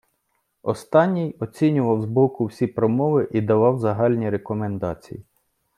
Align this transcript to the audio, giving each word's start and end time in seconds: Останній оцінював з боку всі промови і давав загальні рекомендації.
Останній 0.63 1.35
оцінював 1.39 2.01
з 2.01 2.05
боку 2.05 2.45
всі 2.45 2.67
промови 2.67 3.27
і 3.31 3.41
давав 3.41 3.79
загальні 3.79 4.29
рекомендації. 4.29 5.25